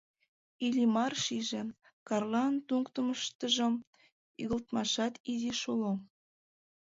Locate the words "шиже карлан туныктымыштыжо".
1.23-3.67